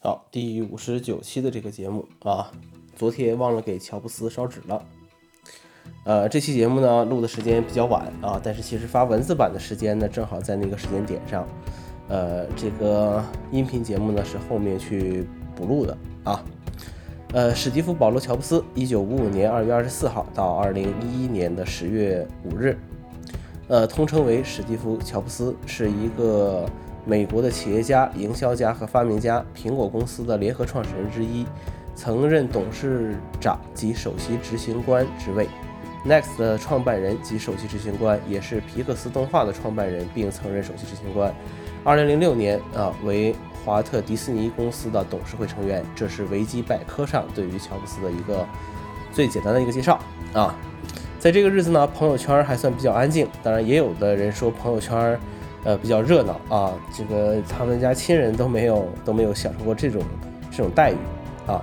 [0.00, 2.52] 好，第五十九期的这个节目啊，
[2.94, 4.80] 昨天忘了给乔布斯烧纸了。
[6.04, 11.44] 呃，这期节目呢录的时间比较晚啊，但是其实发文字版的时间呢正好在那个时间点上。
[12.06, 15.26] 呃，这个音频节目呢是后面去
[15.56, 16.44] 补录的啊。
[17.32, 22.78] 呃，史蒂夫·保罗·乔布斯，一九五五年二月二十四号到二零一一年的十月五日，
[23.66, 26.64] 呃，通称为史蒂夫·乔布斯，是一个。
[27.08, 31.46] 美国的企业家、营销家和发明家，苹果公司的联合创始人之一，
[31.94, 35.48] 曾任董事长及首席执行官职位。
[36.06, 41.34] Next 的创办人及首席执行官，也是皮克斯动画的创办人，并曾任首席执行官。
[41.82, 43.34] 二零零六年啊，为
[43.64, 45.82] 华特迪士尼公司的董事会成员。
[45.96, 48.46] 这是维基百科上对于乔布斯的一个
[49.14, 49.98] 最简单的一个介绍
[50.34, 50.54] 啊。
[51.18, 55.18] 在这个日子呢，朋友圈还算比较安静，当然也有的人说朋友圈。
[55.64, 60.02] 呃，比较热闹啊，这个他们家亲人都没有都没有享受过这种
[60.50, 60.96] 这种待遇
[61.46, 61.62] 啊。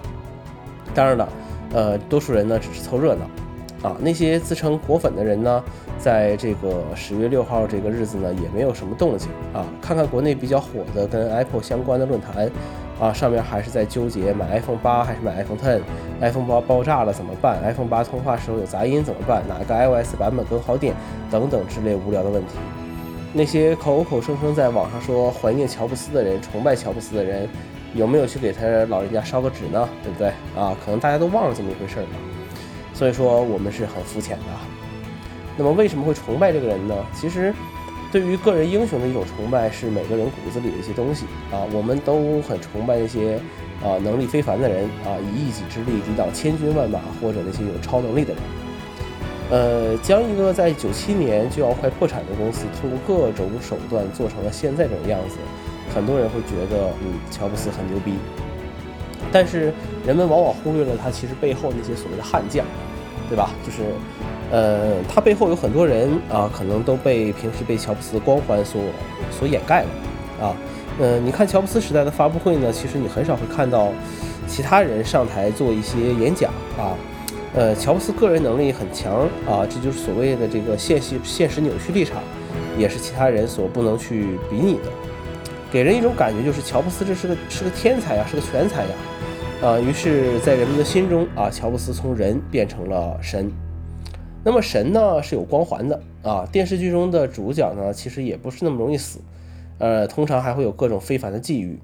[0.94, 1.30] 当然了，
[1.74, 3.98] 呃，多数人呢只是凑热闹啊。
[4.00, 5.64] 那些自称果粉的人呢，
[5.98, 9.66] 在这个十月六号这个日子呢，也没有什么动静啊。
[9.82, 12.50] 看看国内比较火的跟 Apple 相关的论坛
[13.00, 19.44] 啊，上面还是在纠结买 iPhone 八还是买 iPhone Ten，iPhone 八爆炸了怎么办？iPhone 八通话时候有杂音怎么办？
[19.48, 20.94] 哪个 iOS 版本更好点？
[21.32, 22.54] 等等之类无聊的问题。
[23.38, 27.50] 那些口口声声在网上说怀念乔布斯的人、崇拜乔布斯的人，
[27.94, 29.90] 有没有去给他老人家烧个纸呢？
[30.02, 30.74] 对不对啊？
[30.86, 32.08] 可能大家都忘了这么一回事了。
[32.94, 34.44] 所以说我们是很肤浅的。
[35.58, 36.96] 那么为什么会崇拜这个人呢？
[37.14, 37.54] 其实，
[38.10, 41.68] 对于个人英雄的一种崇拜是每个人骨子里的一些东西啊。
[41.74, 43.38] 我们都很崇拜那些
[43.84, 48.42] 啊能力非凡的人啊，以一己之力抵挡千军万马，或者那些有超能力的人。
[49.52, 55.36] 呃，将一个在九七年就要快破产的公司，通过各种手段做成了现在这种样子，
[55.94, 58.14] 很多人会觉得，嗯，乔布斯很牛逼。
[59.32, 59.72] 但是
[60.06, 62.66] 人们往往忽略了他其实背后那些所谓的悍将，
[63.30, 63.52] 对吧？
[63.66, 63.84] 就是，
[64.52, 68.82] 呃，他背后有很多人啊，可能都被平时被乔布斯的光环所
[69.32, 69.90] 所掩盖了
[70.48, 70.56] 啊。
[71.00, 73.92] 呃，你看乔布斯时代的发布会呢，其实你很少会看到
[74.48, 76.98] 其他人上台做一些演讲啊。
[77.56, 82.22] 呃，乔布斯个人能力很强啊，这就是所谓的这个现实现实扭曲立场，
[82.78, 84.92] 也是其他人所不能去比拟的，
[85.72, 88.90] 给人一种感觉就是乔布斯这是个是个天才呀，是个全才呀，
[89.64, 93.50] 啊，于是，在人们的心中啊，乔布斯从人变成了神。
[94.44, 99.22] 那么神呢是有光环的啊，电视剧中的主角呢其实也不是那么容易死，
[99.78, 101.80] 呃，通常还会有各种非凡的际遇，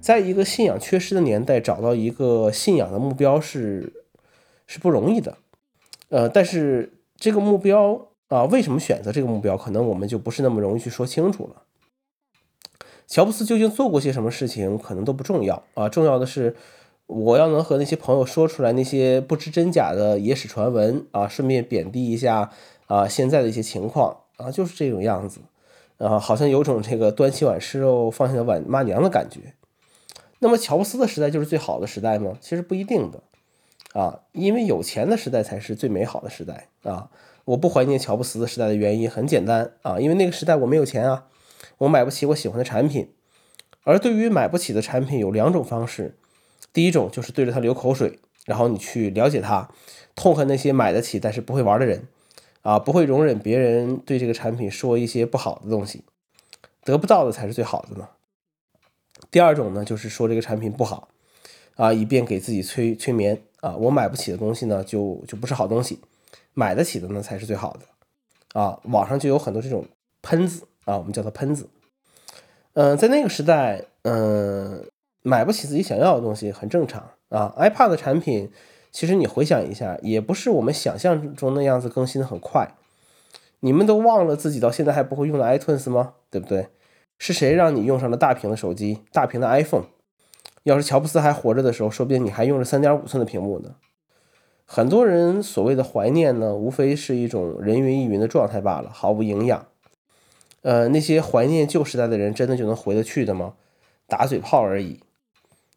[0.00, 3.92] 在一个信仰缺失的年代，找到一个信仰的目标是。
[4.68, 5.38] 是不容易的，
[6.10, 11.62] 呃，但是这个目标啊，为什么选择这个目标，可能我们就不是那么容易去说清楚了。
[13.06, 16.54] 乔布斯究竟做过些什么事情，可能都不重要啊，重要的是
[17.06, 22.50] 我要能和那些朋友说出来那些不知真假的野史传闻啊，顺便贬低一下
[22.86, 25.40] 啊现在的一些情况啊，就是这种样子
[25.96, 29.54] 啊，好像有种这个端起碗吃肉，放下碗骂娘的感觉。
[30.40, 32.36] 那么乔布斯的时代就是最好的时代吗？
[32.42, 33.22] 其实不一定的。
[33.94, 37.10] 啊，因为有钱的时代才是最美好的时代啊！
[37.46, 41.26] 我不怀念乔布斯的时代的原因很简单啊，因为那个时代我没有钱啊，
[41.78, 43.14] 我买不起我喜欢的产品。
[43.84, 46.18] 而对于买不起的产品，有两种方式：
[46.74, 49.70] 第一种就是对着他流口水，然后你去了解他，
[50.14, 52.06] 痛恨那些买得起但是不会玩的人
[52.60, 56.04] 啊，不会容忍别人对这个产品说一些不好的东西，
[56.84, 58.10] 得不到的才是最好的嘛。
[59.30, 61.08] 第二种呢，就是说这个产品不好
[61.76, 63.42] 啊，以便给自己催催眠。
[63.60, 65.96] 啊，我买不起的东西呢，就就不是好东西；
[66.54, 68.60] 买得起的呢，才是最好的。
[68.60, 69.84] 啊，网上就有很多这种
[70.22, 71.68] 喷子啊，我们叫它喷子。
[72.74, 74.88] 嗯，在那个时代，嗯，
[75.22, 77.52] 买不起自己想要的东西很正常啊。
[77.58, 78.50] iPad 的产品，
[78.92, 82.68] 其实你回想一下，也不是我们想象中那样子更新的很快。
[83.60, 86.14] 你们都忘了自己到现在还不会用的 iTunes 吗？
[86.30, 86.68] 对不对？
[87.18, 89.86] 是谁让你用上了大屏的手机，大屏的 iPhone？
[90.68, 93.74] 要是乔布斯还活着的时候，说不定你还用着三点五寸的屏幕呢。
[94.66, 99.66] 很多人所谓的怀念呢，无非是一种人云亦云的状态罢了，毫无营养。
[100.60, 103.54] 呃，那些怀念旧时代的人，真的就能回得去的吗？
[104.06, 105.00] 打嘴炮而已。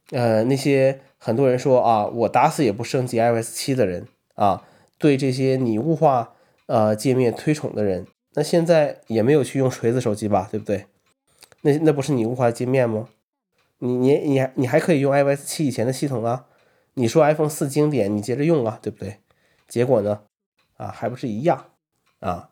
[0.09, 4.63] 呃，那些很多人说啊，我打死也不升级 iOS 七的人啊，
[4.97, 6.33] 对这些拟物化
[6.65, 10.87] 呃界面推崇的人，那现在也没有去用锤子手机吧，对不对？
[11.61, 13.07] 那那不是拟物化界面吗？
[13.83, 16.45] 你你你还你还可以用 iOS 七以前的系统啊？
[16.93, 19.17] 你说 iPhone 四经典，你接着用啊，对不对？
[19.67, 20.21] 结果呢，
[20.77, 21.65] 啊，还不是一样
[22.19, 22.49] 啊？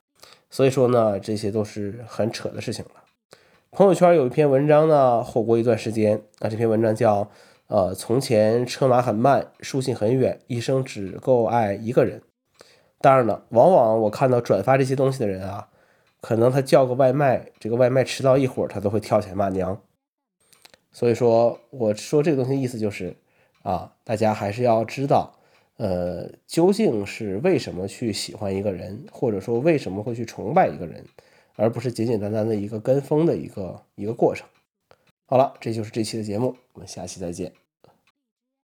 [0.50, 2.92] 所以说呢，这些都是很扯的事情了。
[3.70, 6.50] 朋友圈有一篇文章呢，火过一段时间啊。
[6.50, 7.24] 这篇文章叫
[7.68, 12.20] 《呃，从前车马很慢，书信很远，一生只够爱一个人》。
[13.00, 15.70] 当然了，往往我看到转发这些东西的人啊，
[16.22, 19.80] 可能他叫个外卖，这个外卖迟到一会儿，他都会跳起来骂娘。
[20.92, 23.16] 所以说，我说这个东西意思就是
[23.64, 25.34] 啊，大家还是要知道，
[25.78, 31.06] 呃，究竟是为什么去喜欢一个人，或者说为什么会去崇拜一个人。
[31.62, 34.48] 而不是简简单单的一个跟风的一个一个过程。
[35.26, 37.52] 好了，这就是这期的节目，我们下期再见。